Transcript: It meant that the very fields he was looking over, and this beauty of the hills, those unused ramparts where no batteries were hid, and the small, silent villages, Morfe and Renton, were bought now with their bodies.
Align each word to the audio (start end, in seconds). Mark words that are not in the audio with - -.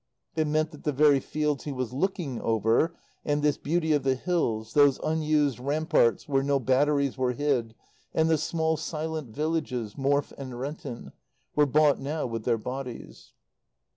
It 0.35 0.47
meant 0.47 0.71
that 0.71 0.83
the 0.83 0.91
very 0.91 1.19
fields 1.19 1.65
he 1.65 1.71
was 1.71 1.93
looking 1.93 2.41
over, 2.41 2.95
and 3.23 3.43
this 3.43 3.59
beauty 3.59 3.93
of 3.93 4.01
the 4.01 4.15
hills, 4.15 4.73
those 4.73 4.97
unused 5.03 5.59
ramparts 5.59 6.27
where 6.27 6.41
no 6.41 6.59
batteries 6.59 7.19
were 7.19 7.33
hid, 7.33 7.75
and 8.11 8.27
the 8.27 8.39
small, 8.39 8.77
silent 8.77 9.29
villages, 9.29 9.99
Morfe 9.99 10.33
and 10.39 10.59
Renton, 10.59 11.11
were 11.55 11.67
bought 11.67 11.99
now 11.99 12.25
with 12.25 12.45
their 12.45 12.57
bodies. 12.57 13.33